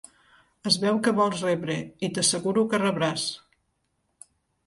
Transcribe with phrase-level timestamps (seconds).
[0.69, 1.75] Es veu que vols rebre,
[2.07, 3.27] i t'asseguro que rebràs!